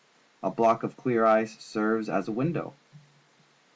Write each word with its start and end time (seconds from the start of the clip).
A 0.41 0.49
block 0.49 0.81
of 0.81 0.97
clear 0.97 1.25
ice 1.25 1.63
serves 1.63 2.09
as 2.09 2.27
a 2.27 2.31
window. 2.31 2.73